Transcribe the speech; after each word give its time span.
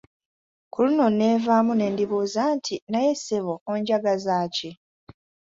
Ku 0.71 0.77
luno 0.85 1.05
neevaamu 1.11 1.73
ne 1.75 1.85
ndibuuza 1.93 2.43
nti 2.55 2.75
naye 2.91 3.11
ssebo 3.19 3.53
onjagaza 3.71 4.37
ki? 4.55 4.69